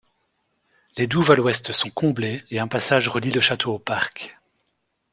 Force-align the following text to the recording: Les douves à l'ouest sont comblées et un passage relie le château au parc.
Les 0.97 1.05
douves 1.05 1.29
à 1.29 1.35
l'ouest 1.35 1.73
sont 1.73 1.91
comblées 1.91 2.43
et 2.49 2.57
un 2.57 2.67
passage 2.67 3.07
relie 3.07 3.29
le 3.29 3.39
château 3.39 3.75
au 3.75 3.77
parc. 3.77 4.35